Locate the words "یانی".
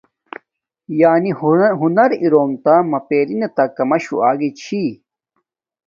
0.99-1.31